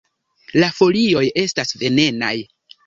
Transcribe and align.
La 0.63 0.69
folioj 0.79 1.23
estas 1.43 1.79
venenaj. 1.85 2.37